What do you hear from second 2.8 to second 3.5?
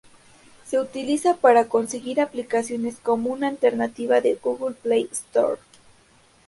como una